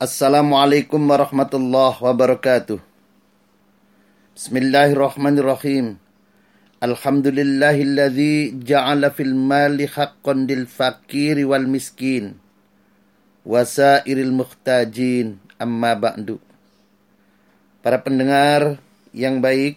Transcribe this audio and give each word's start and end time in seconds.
Assalamualaikum 0.00 0.96
warahmatullahi 1.12 2.00
wabarakatuh. 2.00 2.80
Bismillahirrahmanirrahim. 4.32 6.00
Alhamdulillahilladzi 6.80 8.64
ja'ala 8.64 9.12
fil 9.12 9.36
mali 9.36 9.84
haqqan 9.84 10.48
lil 10.48 10.64
fakiri 10.64 11.44
wal 11.44 11.68
miskin 11.68 12.40
wasairil 13.44 14.32
muhtajin 14.32 15.36
amma 15.60 15.92
ba'du. 15.92 16.40
Para 17.84 18.00
pendengar 18.00 18.80
yang 19.12 19.44
baik, 19.44 19.76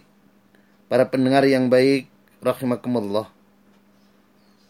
para 0.88 1.04
pendengar 1.04 1.44
yang 1.44 1.68
baik 1.68 2.08
rahimakumullah. 2.40 3.28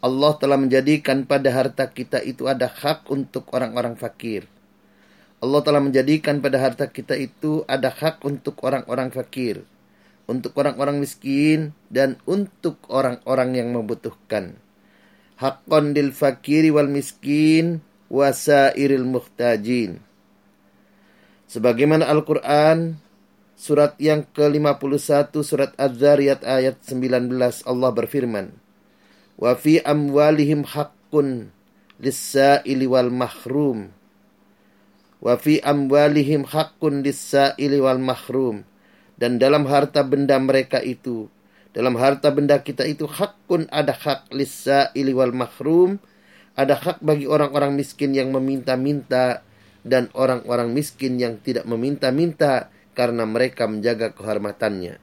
Allah 0.02 0.32
telah 0.34 0.58
menjadikan 0.58 1.22
pada 1.22 1.46
harta 1.54 1.86
kita 1.86 2.26
itu 2.26 2.50
ada 2.50 2.66
hak 2.66 3.06
untuk 3.06 3.54
orang-orang 3.54 3.94
fakir. 3.94 4.50
Allah 5.44 5.60
telah 5.60 5.84
menjadikan 5.84 6.40
pada 6.40 6.56
harta 6.56 6.88
kita 6.88 7.20
itu 7.20 7.68
ada 7.68 7.92
hak 7.92 8.24
untuk 8.24 8.64
orang-orang 8.64 9.12
fakir, 9.12 9.68
untuk 10.24 10.56
orang-orang 10.56 11.04
miskin, 11.04 11.76
dan 11.92 12.16
untuk 12.24 12.80
orang-orang 12.88 13.60
yang 13.60 13.76
membutuhkan. 13.76 14.56
Hakon 15.36 15.92
dil 15.92 16.16
fakiri 16.16 16.72
wal 16.72 16.88
miskin 16.88 17.84
wasairil 18.08 19.04
muhtajin. 19.04 20.00
Sebagaimana 21.44 22.08
Al-Quran 22.08 22.96
surat 23.52 24.00
yang 24.00 24.24
ke-51 24.24 25.28
surat 25.44 25.76
Az-Zariyat 25.76 26.40
ayat 26.40 26.80
19 26.80 27.36
Allah 27.68 27.90
berfirman. 27.92 28.48
Wa 29.36 29.52
fi 29.60 29.76
amwalihim 29.84 30.64
haqqun 30.64 31.52
lis-sa'ili 32.00 32.88
wal 32.88 33.12
mahrum 33.12 33.92
wa 35.24 35.40
fi 35.40 35.58
amwalihim 35.64 36.44
haqqun 36.44 37.00
lis-sa'ili 37.00 37.80
wal 37.80 37.98
mahrum 37.98 38.62
dan 39.16 39.40
dalam 39.40 39.64
harta 39.64 40.04
benda 40.04 40.36
mereka 40.36 40.84
itu 40.84 41.32
dalam 41.74 41.98
harta 41.98 42.30
benda 42.30 42.60
kita 42.62 42.86
itu 42.86 43.08
hakun 43.08 43.66
ada 43.72 43.96
hak 43.96 44.30
lis-sa'ili 44.30 45.10
wal 45.10 45.34
mahrum 45.34 45.98
ada 46.54 46.78
hak 46.78 47.02
bagi 47.02 47.26
orang-orang 47.26 47.74
miskin 47.74 48.14
yang 48.14 48.30
meminta-minta 48.30 49.42
dan 49.82 50.06
orang-orang 50.14 50.70
miskin 50.70 51.18
yang 51.18 51.42
tidak 51.42 51.66
meminta-minta 51.66 52.70
karena 52.94 53.26
mereka 53.26 53.66
menjaga 53.66 54.14
kehormatannya. 54.14 55.02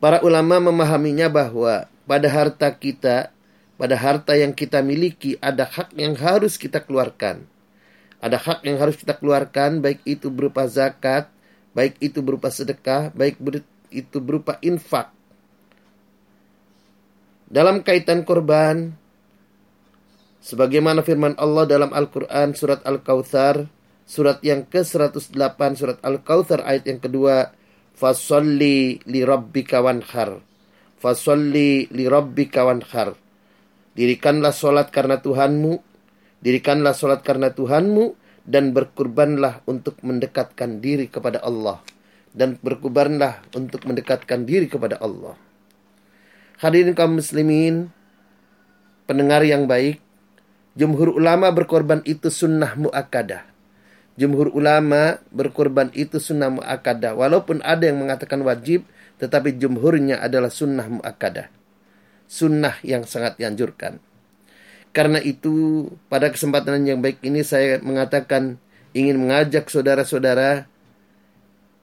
Para 0.00 0.24
ulama 0.24 0.60
memahaminya 0.60 1.28
bahwa 1.28 1.88
pada 2.08 2.28
harta 2.32 2.68
kita, 2.72 3.32
pada 3.76 3.96
harta 3.96 4.36
yang 4.36 4.56
kita 4.56 4.80
miliki 4.80 5.36
ada 5.40 5.68
hak 5.68 5.92
yang 6.00 6.16
harus 6.16 6.56
kita 6.56 6.80
keluarkan. 6.80 7.44
Ada 8.26 8.42
hak 8.42 8.66
yang 8.66 8.82
harus 8.82 8.98
kita 8.98 9.14
keluarkan, 9.14 9.78
baik 9.78 10.02
itu 10.02 10.34
berupa 10.34 10.66
zakat, 10.66 11.30
baik 11.78 11.94
itu 12.02 12.18
berupa 12.26 12.50
sedekah, 12.50 13.14
baik 13.14 13.38
itu 13.94 14.18
berupa 14.18 14.58
infak. 14.66 15.14
Dalam 17.46 17.86
kaitan 17.86 18.26
korban, 18.26 18.90
sebagaimana 20.42 21.06
firman 21.06 21.38
Allah 21.38 21.70
dalam 21.70 21.94
Al-Quran 21.94 22.58
surat 22.58 22.82
Al-Kawthar, 22.82 23.70
surat 24.02 24.42
yang 24.42 24.66
ke-108 24.66 25.60
surat 25.78 26.02
Al-Kawthar 26.02 26.66
ayat 26.66 26.90
yang 26.90 26.98
kedua, 26.98 27.54
Fasolli 27.94 28.98
li 29.06 29.22
rabbika 29.22 29.86
wanhar. 29.86 30.42
Fasolli 30.98 31.86
li 31.94 32.04
rabbika 32.10 32.66
wanhar. 32.66 33.14
Dirikanlah 33.94 34.50
solat 34.50 34.90
karena 34.90 35.22
Tuhanmu 35.22 35.95
Dirikanlah 36.46 36.94
solat 36.94 37.26
karena 37.26 37.50
Tuhanmu 37.50 38.14
dan 38.46 38.70
berkurbanlah 38.70 39.66
untuk 39.66 39.98
mendekatkan 40.06 40.78
diri 40.78 41.10
kepada 41.10 41.42
Allah. 41.42 41.82
Dan 42.30 42.54
berkurbanlah 42.62 43.50
untuk 43.58 43.82
mendekatkan 43.82 44.46
diri 44.46 44.70
kepada 44.70 45.02
Allah. 45.02 45.34
Hadirin 46.62 46.94
kaum 46.94 47.18
muslimin, 47.18 47.90
pendengar 49.10 49.42
yang 49.42 49.66
baik, 49.66 50.06
Jumhur 50.76 51.16
ulama 51.16 51.48
berkorban 51.56 52.04
itu 52.04 52.28
sunnah 52.28 52.76
mu'akadah. 52.76 53.48
Jumhur 54.20 54.52
ulama 54.52 55.24
berkorban 55.32 55.88
itu 55.96 56.20
sunnah 56.20 56.52
mu'akadah. 56.52 57.16
Walaupun 57.16 57.64
ada 57.64 57.88
yang 57.88 58.04
mengatakan 58.04 58.44
wajib, 58.44 58.84
tetapi 59.16 59.56
jumhurnya 59.56 60.20
adalah 60.20 60.52
sunnah 60.52 60.84
mu'akadah. 60.84 61.48
Sunnah 62.28 62.76
yang 62.84 63.08
sangat 63.08 63.40
dianjurkan. 63.40 64.04
Karena 64.96 65.20
itu, 65.20 65.84
pada 66.08 66.32
kesempatan 66.32 66.88
yang 66.88 67.04
baik 67.04 67.20
ini 67.20 67.44
saya 67.44 67.76
mengatakan 67.84 68.56
ingin 68.96 69.20
mengajak 69.20 69.68
saudara-saudara 69.68 70.64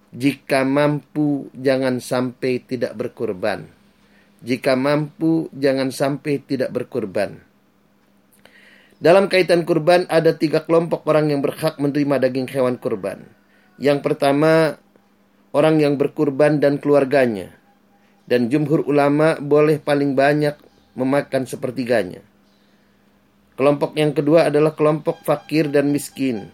jika 0.10 0.66
mampu 0.66 1.54
jangan 1.54 2.02
sampai 2.02 2.66
tidak 2.66 2.98
berkorban. 2.98 3.70
Jika 4.42 4.74
mampu 4.74 5.46
jangan 5.54 5.94
sampai 5.94 6.42
tidak 6.42 6.74
berkorban. 6.74 7.38
Dalam 8.98 9.30
kaitan 9.30 9.62
kurban 9.62 10.10
ada 10.10 10.34
tiga 10.34 10.66
kelompok 10.66 11.06
orang 11.06 11.30
yang 11.30 11.46
berhak 11.46 11.78
menerima 11.78 12.18
daging 12.18 12.50
hewan 12.50 12.82
kurban. 12.82 13.30
Yang 13.78 14.10
pertama, 14.10 14.82
orang 15.54 15.78
yang 15.78 16.02
berkurban 16.02 16.58
dan 16.58 16.82
keluarganya. 16.82 17.54
Dan 18.26 18.50
jumhur 18.50 18.82
ulama 18.90 19.38
boleh 19.38 19.78
paling 19.78 20.18
banyak 20.18 20.58
memakan 20.98 21.46
sepertiganya. 21.46 22.33
Kelompok 23.54 23.94
yang 23.94 24.18
kedua 24.18 24.50
adalah 24.50 24.74
kelompok 24.74 25.22
fakir 25.22 25.70
dan 25.70 25.94
miskin. 25.94 26.50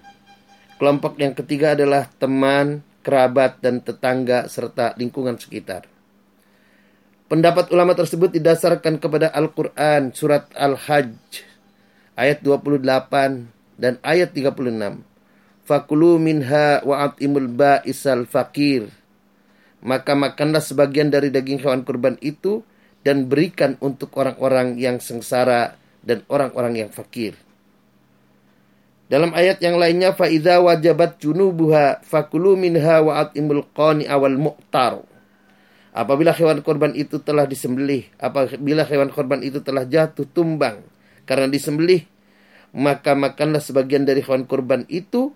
Kelompok 0.76 1.16
yang 1.20 1.32
ketiga 1.32 1.72
adalah 1.72 2.12
teman, 2.20 2.84
kerabat, 3.04 3.64
dan 3.64 3.80
tetangga 3.80 4.52
serta 4.52 4.96
lingkungan 5.00 5.40
sekitar. 5.40 5.88
Pendapat 7.32 7.72
ulama 7.72 7.96
tersebut 7.96 8.36
didasarkan 8.36 9.00
kepada 9.00 9.32
Al-Quran 9.32 10.12
surat 10.12 10.50
Al-Hajj 10.58 11.46
ayat 12.20 12.44
28 12.44 12.84
dan 13.80 13.96
ayat 14.04 14.36
36. 14.36 15.06
Fakulu 15.64 16.20
minha 16.20 16.84
wa'atimul 16.84 17.48
ba'isal 17.54 18.28
fakir. 18.28 18.92
Maka 19.80 20.18
makanlah 20.18 20.60
sebagian 20.60 21.08
dari 21.08 21.32
daging 21.32 21.64
hewan 21.64 21.88
kurban 21.88 22.20
itu 22.20 22.66
dan 23.08 23.32
berikan 23.32 23.80
untuk 23.80 24.12
orang-orang 24.20 24.76
yang 24.76 25.00
sengsara 25.00 25.80
dan 26.10 26.26
orang-orang 26.26 26.82
yang 26.82 26.90
fakir. 26.90 27.38
Dalam 29.10 29.34
ayat 29.34 29.62
yang 29.62 29.78
lainnya 29.78 30.14
faida 30.14 30.62
wajabat 30.62 31.22
junubuha 31.22 32.02
fakulu 32.02 32.58
minha 32.58 33.02
wa 33.02 33.22
atimul 33.22 33.66
qani 33.78 34.10
awal 34.10 34.38
mu'tar. 34.38 35.06
Apabila 35.90 36.34
hewan 36.34 36.62
korban 36.62 36.94
itu 36.94 37.18
telah 37.18 37.50
disembelih, 37.50 38.06
apabila 38.22 38.86
hewan 38.86 39.10
korban 39.10 39.42
itu 39.42 39.62
telah 39.66 39.86
jatuh 39.90 40.30
tumbang 40.30 40.86
karena 41.26 41.50
disembelih, 41.50 42.06
maka 42.74 43.18
makanlah 43.18 43.62
sebagian 43.62 44.06
dari 44.06 44.22
hewan 44.22 44.46
korban 44.46 44.86
itu 44.90 45.34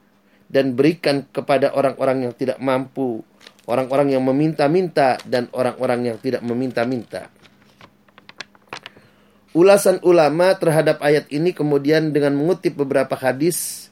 dan 0.54 0.78
berikan 0.78 1.26
kepada 1.34 1.74
orang-orang 1.74 2.30
yang 2.30 2.34
tidak 2.38 2.62
mampu, 2.62 3.26
orang-orang 3.66 4.14
yang 4.14 4.22
meminta-minta 4.22 5.18
dan 5.26 5.50
orang-orang 5.50 6.14
yang 6.14 6.18
tidak 6.22 6.46
meminta-minta. 6.46 7.34
Ulasan 9.54 10.02
ulama 10.02 10.58
terhadap 10.58 10.98
ayat 11.06 11.30
ini 11.30 11.54
kemudian 11.54 12.10
dengan 12.10 12.34
mengutip 12.34 12.74
beberapa 12.74 13.14
hadis 13.14 13.90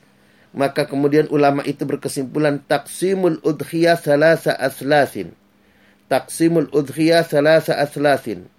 maka 0.51 0.83
kemudian 0.83 1.31
ulama 1.31 1.63
itu 1.63 1.87
berkesimpulan 1.87 2.59
taksimul 2.67 3.39
udhiyah 3.39 3.95
salasa 3.95 4.51
aslasin. 4.51 5.31
Taksimul 6.11 6.67
udhiyah 6.75 7.23
salasa 7.23 7.79
aslasin. 7.79 8.51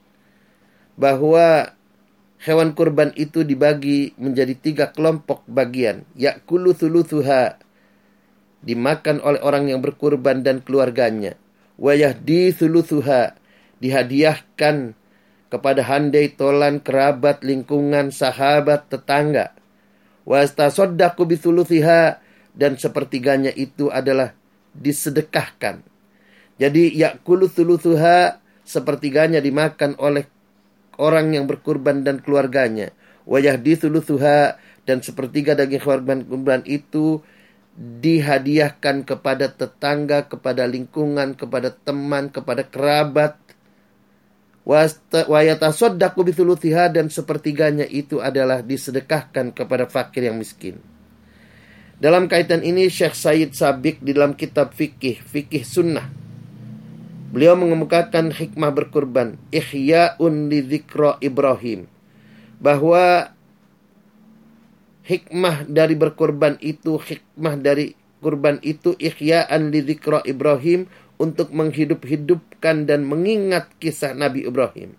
Bahwa 0.96 1.76
hewan 2.40 2.72
kurban 2.72 3.12
itu 3.12 3.44
dibagi 3.44 4.16
menjadi 4.16 4.56
tiga 4.56 4.84
kelompok 4.88 5.44
bagian. 5.44 6.08
Yakulu 6.16 6.72
thuluthuha. 6.72 7.60
Dimakan 8.64 9.20
oleh 9.20 9.40
orang 9.44 9.68
yang 9.68 9.84
berkurban 9.84 10.40
dan 10.40 10.64
keluarganya. 10.64 11.36
Wayahdi 11.76 12.56
thuluthuha. 12.56 13.36
Dihadiahkan 13.84 14.96
kepada 15.52 15.84
handai 15.84 16.32
tolan 16.32 16.80
kerabat 16.80 17.44
lingkungan 17.44 18.08
sahabat 18.08 18.88
tetangga. 18.88 19.52
Wastasaddaqu 20.24 21.28
bithuluthiha 21.28 22.24
dan 22.56 22.80
sepertiganya 22.80 23.52
itu 23.52 23.92
adalah 23.92 24.32
disedekahkan. 24.72 25.84
Jadi 26.56 26.96
yakulu 26.96 27.52
thuluthuha 27.52 28.40
sepertiganya 28.64 29.44
dimakan 29.44 29.92
oleh 30.00 30.24
orang 30.96 31.36
yang 31.36 31.44
berkurban 31.44 32.00
dan 32.00 32.24
keluarganya. 32.24 32.96
Wajah 33.28 33.60
di 33.60 33.76
thuluthuha 33.76 34.56
dan 34.88 35.04
sepertiga 35.04 35.52
daging 35.52 35.84
korban 35.84 36.24
kurban 36.24 36.64
itu 36.64 37.20
dihadiahkan 37.76 39.04
kepada 39.04 39.52
tetangga, 39.52 40.28
kepada 40.28 40.68
lingkungan, 40.68 41.36
kepada 41.36 41.72
teman, 41.72 42.28
kepada 42.28 42.68
kerabat, 42.68 43.36
wayatasodaku 44.62 46.30
bithuluthiha 46.30 46.94
dan 46.94 47.10
sepertiganya 47.10 47.86
itu 47.86 48.22
adalah 48.22 48.62
disedekahkan 48.62 49.50
kepada 49.50 49.90
fakir 49.90 50.30
yang 50.30 50.38
miskin. 50.38 50.78
Dalam 52.02 52.26
kaitan 52.26 52.66
ini 52.66 52.90
Syekh 52.90 53.14
Said 53.14 53.54
Sabik 53.54 54.02
di 54.02 54.10
dalam 54.10 54.34
kitab 54.34 54.74
fikih, 54.74 55.22
fikih 55.22 55.62
sunnah. 55.62 56.10
Beliau 57.30 57.54
mengemukakan 57.54 58.34
hikmah 58.34 58.74
berkurban, 58.74 59.38
ihya'un 59.54 60.50
li 60.50 60.60
Ibrahim. 61.22 61.86
Bahwa 62.58 63.30
hikmah 65.06 65.66
dari 65.70 65.94
berkurban 65.94 66.58
itu, 66.58 66.98
hikmah 66.98 67.54
dari 67.58 67.94
kurban 68.22 68.58
itu 68.62 68.94
ihya'an 68.98 69.70
li 69.74 69.82
Ibrahim 70.26 70.86
untuk 71.20 71.52
menghidup-hidupkan 71.52 72.88
dan 72.88 73.04
mengingat 73.04 73.68
kisah 73.82 74.12
Nabi 74.16 74.46
Ibrahim. 74.48 74.96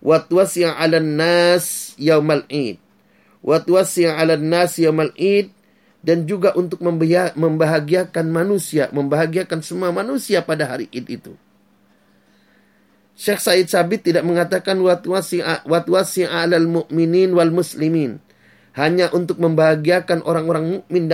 Watwasya 0.00 0.76
'alan 0.76 1.16
nas 1.20 1.92
yaumal 2.00 2.44
id. 2.48 2.80
Watwasya 3.44 4.16
'alan 4.16 4.48
nas 4.48 4.80
yaumal 4.80 5.12
id 5.16 5.52
dan 6.00 6.24
juga 6.24 6.56
untuk 6.56 6.80
membahagiakan 7.36 8.26
manusia, 8.32 8.88
membahagiakan 8.88 9.60
semua 9.60 9.92
manusia 9.92 10.40
pada 10.40 10.64
hari 10.64 10.88
Id 10.88 11.06
itu. 11.12 11.32
Syekh 13.20 13.40
Said 13.44 13.68
Sabit 13.68 14.08
tidak 14.08 14.24
mengatakan 14.24 14.80
watwasi 14.80 16.24
alal 16.24 16.64
mu'minin 16.64 17.36
wal 17.36 17.52
muslimin 17.52 18.16
hanya 18.72 19.12
untuk 19.12 19.36
membahagiakan 19.36 20.24
orang-orang 20.24 20.80
mukmin 20.80 21.12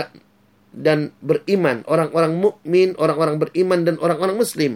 dan 0.77 1.17
beriman, 1.25 1.81
orang-orang 1.89 2.37
mukmin, 2.37 2.93
orang-orang 3.01 3.41
beriman 3.41 3.89
dan 3.89 3.97
orang-orang 3.97 4.37
muslim. 4.37 4.73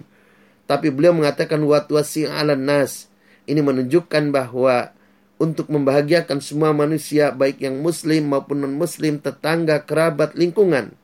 Tapi 0.65 0.89
beliau 0.89 1.13
mengatakan 1.13 1.61
watwasi 1.61 2.25
alan 2.25 2.65
nas. 2.65 3.13
Ini 3.45 3.61
menunjukkan 3.61 4.33
bahwa 4.33 4.97
untuk 5.37 5.69
membahagiakan 5.69 6.41
semua 6.41 6.73
manusia 6.73 7.33
baik 7.33 7.61
yang 7.61 7.85
muslim 7.85 8.33
maupun 8.33 8.65
non-muslim, 8.65 9.21
tetangga, 9.21 9.85
kerabat, 9.85 10.33
lingkungan. 10.37 10.97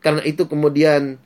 Karena 0.00 0.24
itu 0.24 0.48
kemudian 0.48 1.20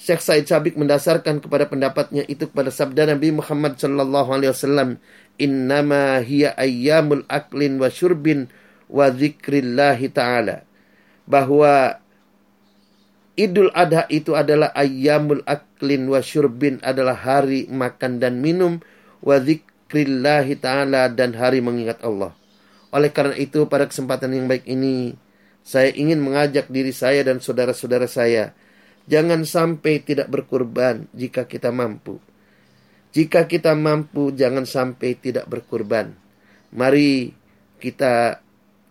Syekh 0.00 0.24
Said 0.24 0.48
Sabik 0.48 0.80
mendasarkan 0.80 1.44
kepada 1.44 1.68
pendapatnya 1.68 2.24
itu 2.24 2.48
kepada 2.48 2.72
sabda 2.72 3.12
Nabi 3.12 3.36
Muhammad 3.36 3.76
sallallahu 3.76 4.32
alaihi 4.32 4.52
wasallam, 4.56 4.96
"Innama 5.36 6.24
hiya 6.24 6.56
ayyamul 6.56 7.28
aklin 7.28 7.76
wa 7.76 7.92
syurbin 7.92 8.48
wa 8.88 9.12
dzikrillah 9.12 10.00
taala." 10.16 10.64
Bahwa 11.28 12.00
Idul 13.38 13.70
Adha 13.72 14.10
itu 14.10 14.34
adalah 14.34 14.74
ayyamul 14.74 15.46
aklin 15.46 16.10
wa 16.10 16.18
syurbin 16.18 16.82
adalah 16.82 17.14
hari 17.14 17.70
makan 17.70 18.18
dan 18.18 18.42
minum 18.42 18.82
wa 19.22 19.38
zikrillahi 19.38 20.58
ta'ala 20.58 21.08
dan 21.14 21.38
hari 21.38 21.62
mengingat 21.62 22.02
Allah. 22.02 22.34
Oleh 22.90 23.14
karena 23.14 23.38
itu 23.38 23.70
pada 23.70 23.86
kesempatan 23.86 24.34
yang 24.34 24.50
baik 24.50 24.66
ini 24.66 25.14
saya 25.62 25.94
ingin 25.94 26.18
mengajak 26.18 26.66
diri 26.66 26.90
saya 26.90 27.22
dan 27.22 27.38
saudara-saudara 27.38 28.10
saya 28.10 28.50
jangan 29.06 29.46
sampai 29.46 30.02
tidak 30.02 30.26
berkurban 30.26 31.06
jika 31.14 31.46
kita 31.46 31.70
mampu. 31.70 32.18
Jika 33.10 33.46
kita 33.50 33.74
mampu 33.74 34.30
jangan 34.34 34.66
sampai 34.66 35.18
tidak 35.18 35.46
berkurban. 35.50 36.14
Mari 36.70 37.34
kita 37.82 38.38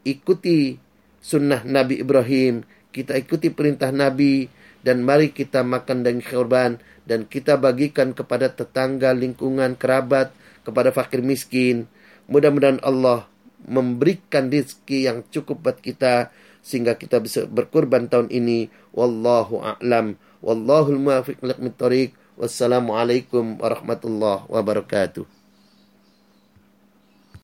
ikuti 0.03 0.75
sunnah 1.23 1.63
Nabi 1.63 2.03
Ibrahim, 2.03 2.63
kita 2.89 3.17
ikuti 3.17 3.53
perintah 3.53 3.93
Nabi 3.93 4.49
dan 4.81 5.03
mari 5.03 5.35
kita 5.35 5.61
makan 5.61 6.07
dan 6.07 6.23
korban 6.23 6.79
dan 7.05 7.25
kita 7.25 7.57
bagikan 7.59 8.13
kepada 8.13 8.53
tetangga, 8.53 9.11
lingkungan, 9.11 9.75
kerabat, 9.75 10.31
kepada 10.63 10.93
fakir 10.93 11.25
miskin. 11.25 11.89
Mudah-mudahan 12.29 12.79
Allah 12.85 13.25
memberikan 13.65 14.47
rezeki 14.47 15.09
yang 15.09 15.25
cukup 15.33 15.65
buat 15.65 15.77
kita 15.81 16.29
sehingga 16.61 16.95
kita 16.95 17.19
bisa 17.19 17.49
berkurban 17.49 18.07
tahun 18.07 18.29
ini. 18.29 18.69
Wallahu 18.93 19.59
a'lam. 19.65 20.15
Wallahul 20.39 21.01
muwaffiq 21.01 21.41
Wassalamualaikum 22.39 23.59
warahmatullahi 23.59 24.47
wabarakatuh. 24.47 25.38